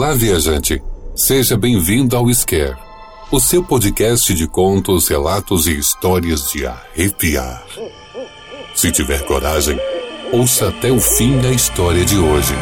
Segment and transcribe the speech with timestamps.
[0.00, 0.82] Olá, viajante.
[1.14, 2.74] Seja bem-vindo ao Scare,
[3.30, 7.62] o seu podcast de contos, relatos e histórias de arrepiar.
[8.74, 9.78] Se tiver coragem,
[10.32, 12.54] ouça até o fim da história de hoje.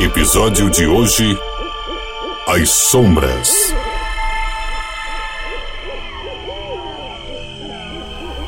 [0.00, 1.38] Episódio de hoje:
[2.48, 3.72] As Sombras.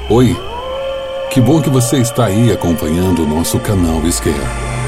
[0.08, 0.36] Oi,
[1.30, 4.79] que bom que você está aí acompanhando o nosso canal Scare.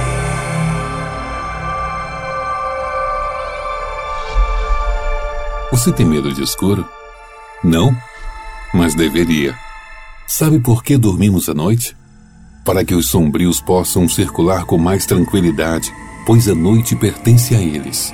[5.73, 6.87] Você tem medo de escuro?
[7.65, 7.97] Não?
[8.75, 9.57] Mas deveria.
[10.27, 11.97] Sabe por que dormimos à noite?
[12.63, 15.91] Para que os sombrios possam circular com mais tranquilidade,
[16.27, 18.13] pois a noite pertence a eles.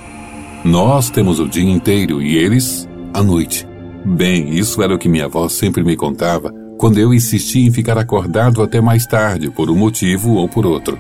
[0.65, 3.67] Nós temos o dia inteiro e eles, a noite.
[4.07, 7.99] Bem, isso era o que minha avó sempre me contava quando eu insistia em ficar
[7.99, 10.97] acordado até mais tarde, por um motivo ou por outro.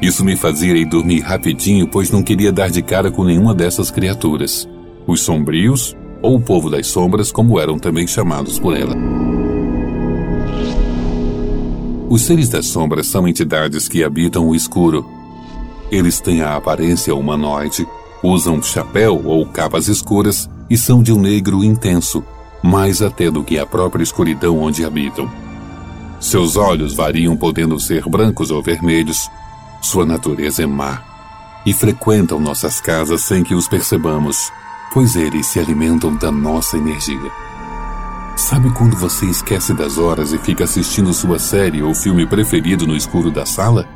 [0.00, 3.90] Isso me fazia ir dormir rapidinho, pois não queria dar de cara com nenhuma dessas
[3.90, 4.66] criaturas
[5.06, 8.94] os sombrios, ou o povo das sombras, como eram também chamados por ela.
[12.08, 15.04] Os seres das sombras são entidades que habitam o escuro.
[15.90, 17.86] Eles têm a aparência humanoide,
[18.22, 22.22] usam chapéu ou capas escuras e são de um negro intenso,
[22.62, 25.30] mais até do que a própria escuridão onde habitam.
[26.20, 29.28] Seus olhos variam podendo ser brancos ou vermelhos.
[29.80, 31.02] Sua natureza é má
[31.64, 34.52] e frequentam nossas casas sem que os percebamos
[34.92, 37.30] pois eles se alimentam da nossa energia.
[38.36, 42.94] Sabe quando você esquece das horas e fica assistindo sua série ou filme preferido no
[42.94, 43.88] escuro da sala?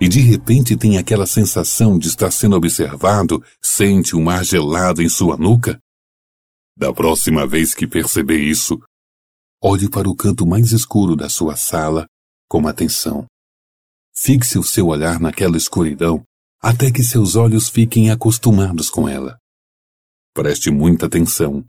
[0.00, 5.08] E de repente tem aquela sensação de estar sendo observado, sente um ar gelado em
[5.08, 5.78] sua nuca?
[6.76, 8.80] Da próxima vez que perceber isso,
[9.62, 12.06] olhe para o canto mais escuro da sua sala
[12.48, 13.26] com atenção.
[14.16, 16.22] Fixe o seu olhar naquela escuridão
[16.62, 19.36] até que seus olhos fiquem acostumados com ela.
[20.38, 21.64] Preste muita atenção.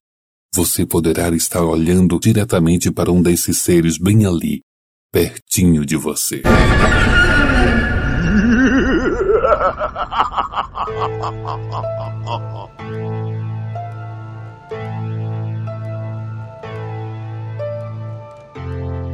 [0.53, 4.62] Você poderá estar olhando diretamente para um desses seres bem ali,
[5.12, 6.44] pertinho de você.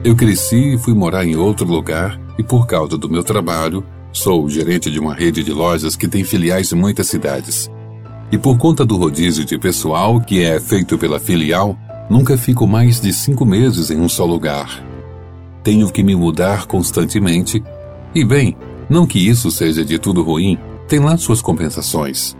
[0.04, 4.50] Eu cresci e fui morar em outro lugar e por causa do meu trabalho, sou
[4.50, 7.74] gerente de uma rede de lojas que tem filiais em muitas cidades.
[8.32, 11.78] E por conta do rodízio de pessoal que é feito pela filial,
[12.10, 14.84] nunca fico mais de cinco meses em um só lugar.
[15.64, 17.64] Tenho que me mudar constantemente.
[18.14, 18.56] E bem,
[18.90, 22.36] não que isso seja de tudo ruim, tem lá suas compensações.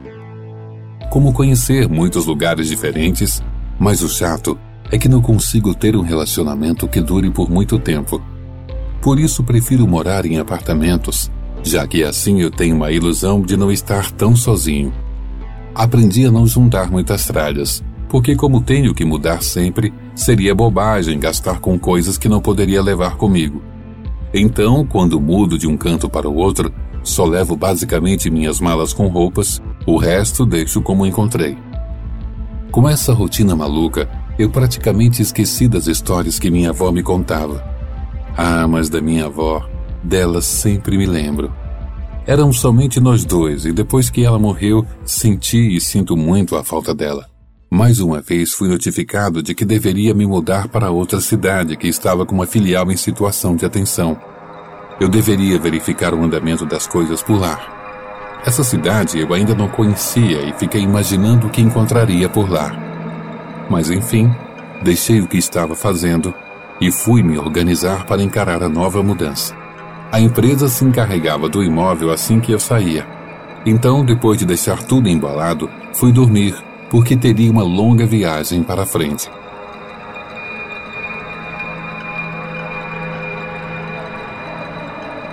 [1.10, 3.44] Como conhecer muitos lugares diferentes,
[3.80, 4.58] mas o chato
[4.92, 8.22] é que não consigo ter um relacionamento que dure por muito tempo.
[9.02, 11.32] Por isso prefiro morar em apartamentos,
[11.64, 14.92] já que assim eu tenho uma ilusão de não estar tão sozinho
[15.76, 21.60] aprendi a não juntar muitas tralhas, porque, como tenho que mudar sempre, seria bobagem gastar
[21.60, 23.62] com coisas que não poderia levar comigo.
[24.34, 29.08] Então, quando mudo de um canto para o outro, só levo basicamente minhas malas com
[29.08, 31.58] roupas, o resto deixo como encontrei.
[32.72, 34.10] Com essa rotina maluca,
[34.40, 37.64] eu praticamente esqueci das histórias que minha avó me contava.
[38.38, 39.66] Ah, mas da minha avó,
[40.04, 41.54] delas sempre me lembro.
[42.28, 46.94] Eram somente nós dois, e depois que ela morreu, senti e sinto muito a falta
[46.94, 47.30] dela.
[47.70, 52.26] Mais uma vez fui notificado de que deveria me mudar para outra cidade que estava
[52.26, 54.20] com uma filial em situação de atenção.
[55.00, 58.42] Eu deveria verificar o andamento das coisas por lá.
[58.44, 62.72] Essa cidade eu ainda não conhecia e fiquei imaginando o que encontraria por lá.
[63.70, 64.32] Mas enfim,
[64.84, 66.34] deixei o que estava fazendo
[66.82, 69.65] e fui me organizar para encarar a nova mudança.
[70.16, 73.06] A empresa se encarregava do imóvel assim que eu saía.
[73.66, 76.56] Então, depois de deixar tudo embalado, fui dormir,
[76.90, 79.30] porque teria uma longa viagem para frente.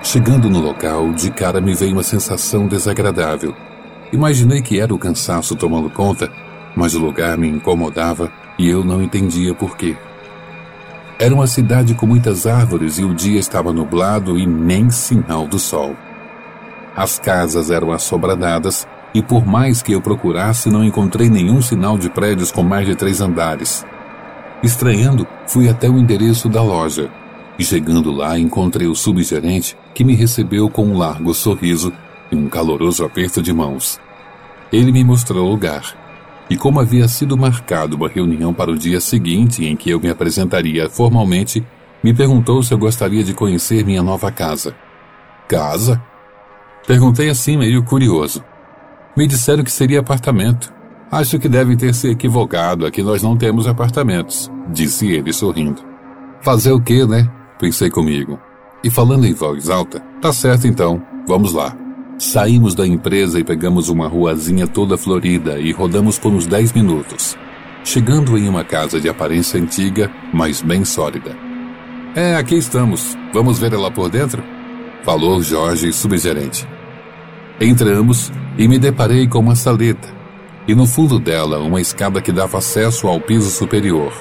[0.02, 3.54] Chegando no local, de cara me veio uma sensação desagradável.
[4.12, 6.28] Imaginei que era o cansaço tomando conta,
[6.74, 9.96] mas o lugar me incomodava e eu não entendia por quê.
[11.22, 15.56] Era uma cidade com muitas árvores e o dia estava nublado e nem sinal do
[15.56, 15.94] sol.
[16.96, 22.10] As casas eram assobradadas e por mais que eu procurasse, não encontrei nenhum sinal de
[22.10, 23.86] prédios com mais de três andares.
[24.64, 27.08] Estranhando, fui até o endereço da loja
[27.56, 31.92] e chegando lá encontrei o subgerente que me recebeu com um largo sorriso
[32.32, 34.00] e um caloroso aperto de mãos.
[34.72, 36.01] Ele me mostrou o lugar
[36.52, 40.10] e como havia sido marcado uma reunião para o dia seguinte em que eu me
[40.10, 41.66] apresentaria formalmente,
[42.04, 44.76] me perguntou se eu gostaria de conhecer minha nova casa.
[45.48, 45.98] Casa?
[46.86, 48.44] Perguntei assim, meio curioso.
[49.16, 50.70] Me disseram que seria apartamento.
[51.10, 55.80] Acho que devem ter se equivocado, aqui nós não temos apartamentos, disse ele sorrindo.
[56.42, 57.32] Fazer o quê, né?
[57.58, 58.38] Pensei comigo.
[58.84, 61.74] E falando em voz alta, tá certo então, vamos lá.
[62.22, 67.36] Saímos da empresa e pegamos uma ruazinha toda florida e rodamos por uns 10 minutos,
[67.82, 71.36] chegando em uma casa de aparência antiga, mas bem sólida.
[72.14, 73.18] É, aqui estamos.
[73.34, 74.40] Vamos ver ela por dentro?
[75.02, 76.64] Falou Jorge, subgerente.
[77.60, 80.08] Entramos e me deparei com uma saleta,
[80.68, 84.12] e no fundo dela uma escada que dava acesso ao piso superior.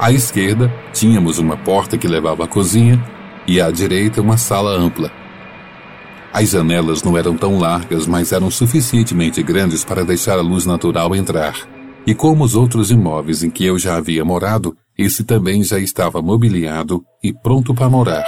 [0.00, 3.00] À esquerda, tínhamos uma porta que levava à cozinha
[3.46, 5.23] e à direita uma sala ampla.
[6.34, 11.14] As janelas não eram tão largas, mas eram suficientemente grandes para deixar a luz natural
[11.14, 11.54] entrar.
[12.04, 16.20] E como os outros imóveis em que eu já havia morado, esse também já estava
[16.20, 18.24] mobiliado e pronto para morar.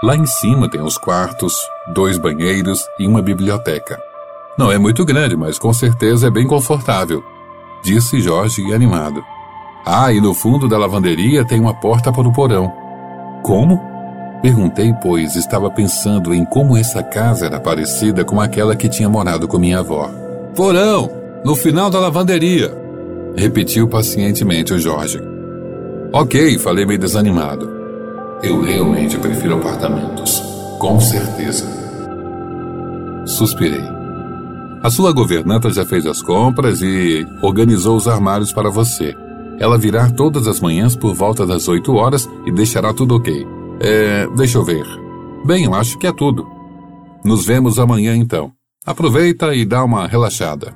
[0.00, 1.56] Lá em cima tem os quartos,
[1.92, 4.00] dois banheiros e uma biblioteca.
[4.56, 7.20] Não é muito grande, mas com certeza é bem confortável,
[7.82, 9.24] disse Jorge animado.
[9.84, 12.83] Ah, e no fundo da lavanderia tem uma porta para o porão.
[13.44, 13.78] Como?
[14.40, 19.46] Perguntei, pois estava pensando em como essa casa era parecida com aquela que tinha morado
[19.46, 20.10] com minha avó.
[20.56, 21.10] Porão!
[21.44, 22.74] No final da lavanderia!
[23.36, 25.20] Repetiu pacientemente o Jorge.
[26.10, 27.70] Ok, falei meio desanimado.
[28.42, 30.40] Eu realmente prefiro apartamentos.
[30.78, 31.66] Com certeza.
[33.26, 33.84] Suspirei.
[34.82, 39.14] A sua governanta já fez as compras e organizou os armários para você.
[39.58, 43.46] Ela virá todas as manhãs por volta das 8 horas e deixará tudo ok.
[43.80, 44.86] É, deixa eu ver.
[45.44, 46.46] Bem, eu acho que é tudo.
[47.24, 48.52] Nos vemos amanhã então.
[48.84, 50.74] Aproveita e dá uma relaxada.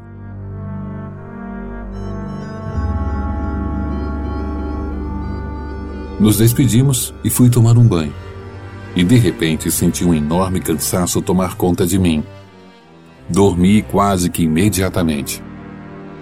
[6.18, 8.12] Nos despedimos e fui tomar um banho.
[8.96, 12.24] E de repente senti um enorme cansaço tomar conta de mim.
[13.28, 15.42] Dormi quase que imediatamente.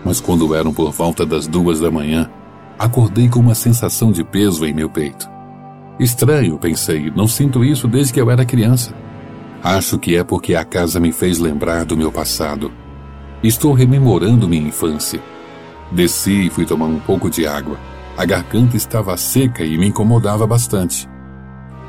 [0.05, 2.31] Mas quando eram por volta das duas da manhã,
[2.79, 5.29] acordei com uma sensação de peso em meu peito.
[5.99, 8.95] Estranho, pensei, não sinto isso desde que eu era criança.
[9.63, 12.71] Acho que é porque a casa me fez lembrar do meu passado.
[13.43, 15.21] Estou rememorando minha infância.
[15.91, 17.79] Desci e fui tomar um pouco de água.
[18.17, 21.09] A garganta estava seca e me incomodava bastante.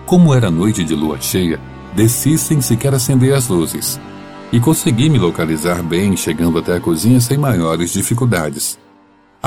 [0.06, 1.60] Como era noite de lua cheia,
[1.94, 4.00] desci sem sequer acender as luzes.
[4.51, 8.80] E consegui me localizar bem, chegando até a cozinha sem maiores dificuldades.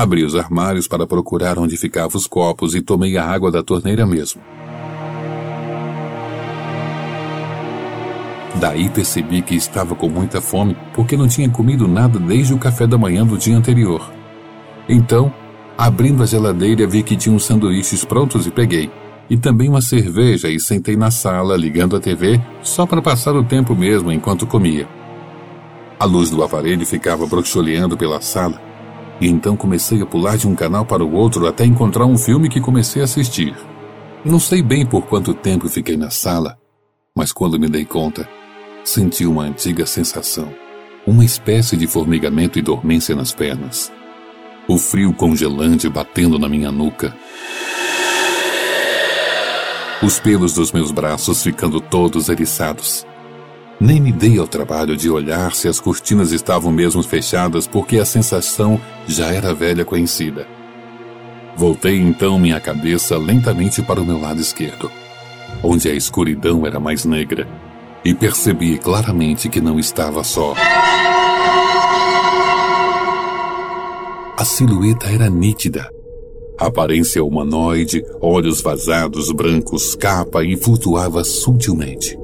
[0.01, 4.07] Abri os armários para procurar onde ficavam os copos e tomei a água da torneira
[4.07, 4.41] mesmo.
[8.59, 12.87] Daí percebi que estava com muita fome porque não tinha comido nada desde o café
[12.87, 14.11] da manhã do dia anterior.
[14.89, 15.33] Então,
[15.81, 18.91] Abrindo a geladeira, vi que tinha uns sanduíches prontos e peguei.
[19.31, 23.43] E também uma cerveja e sentei na sala, ligando a TV, só para passar o
[23.43, 24.87] tempo mesmo enquanto comia.
[25.99, 28.61] A luz do aparelho ficava broxoleando pela sala,
[29.21, 32.49] e então comecei a pular de um canal para o outro até encontrar um filme
[32.49, 33.55] que comecei a assistir.
[34.25, 36.59] Não sei bem por quanto tempo fiquei na sala,
[37.17, 38.29] mas quando me dei conta,
[38.85, 40.49] senti uma antiga sensação,
[41.07, 43.93] uma espécie de formigamento e dormência nas pernas
[44.71, 47.13] o frio congelante batendo na minha nuca.
[50.01, 53.05] Os pelos dos meus braços ficando todos eriçados.
[53.81, 58.05] Nem me dei ao trabalho de olhar se as cortinas estavam mesmo fechadas, porque a
[58.05, 60.47] sensação já era velha conhecida.
[61.57, 64.91] Voltei então minha cabeça lentamente para o meu lado esquerdo,
[65.63, 67.49] onde a escuridão era mais negra,
[68.05, 70.55] e percebi claramente que não estava só.
[74.37, 75.91] A silhueta era nítida.
[76.59, 82.20] Aparência humanoide, olhos vazados, brancos, capa e flutuava sutilmente.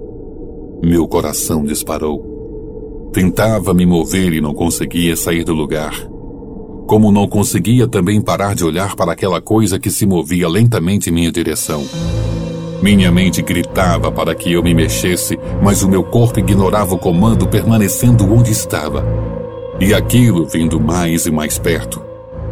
[0.86, 3.10] Meu coração disparou.
[3.12, 5.92] Tentava me mover e não conseguia sair do lugar.
[6.86, 11.12] Como não conseguia também parar de olhar para aquela coisa que se movia lentamente em
[11.12, 11.84] minha direção.
[12.80, 17.48] Minha mente gritava para que eu me mexesse, mas o meu corpo ignorava o comando,
[17.48, 19.04] permanecendo onde estava.
[19.80, 22.00] E aquilo vindo mais e mais perto.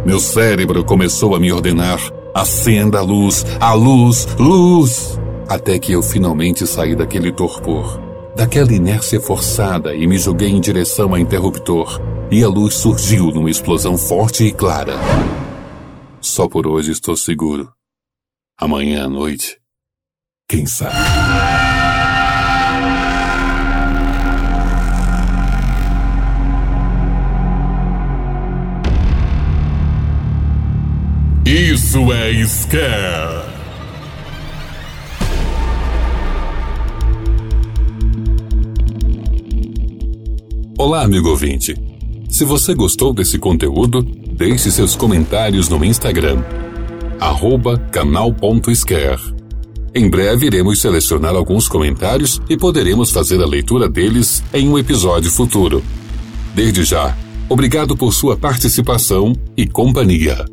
[0.05, 2.01] Meu cérebro começou a me ordenar:
[2.35, 5.21] acenda a luz, a luz, luz!
[5.49, 8.03] Até que eu finalmente saí daquele torpor,
[8.37, 12.01] daquela inércia forçada e me joguei em direção ao interruptor.
[12.31, 14.95] E a luz surgiu numa explosão forte e clara.
[16.21, 17.71] Só por hoje estou seguro.
[18.59, 19.59] Amanhã à noite,
[20.49, 20.95] quem sabe?
[31.47, 33.44] Isso é Scare.
[40.85, 41.75] Olá, amigo ouvinte.
[42.29, 46.45] Se você gostou desse conteúdo, deixe seus comentários no Instagram,
[47.91, 49.35] canal.scare.
[49.95, 55.31] Em breve iremos selecionar alguns comentários e poderemos fazer a leitura deles em um episódio
[55.31, 55.83] futuro.
[56.55, 57.17] Desde já,
[57.49, 60.45] obrigado por sua participação e companhia.